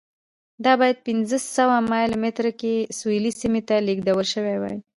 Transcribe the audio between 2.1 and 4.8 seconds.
مترۍ کې سویل سیمې ته لېږدول شوې وای.